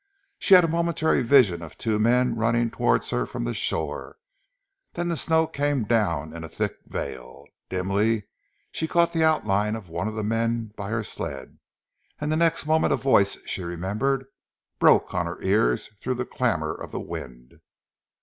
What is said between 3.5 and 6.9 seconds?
shore, then the snow came down in a thick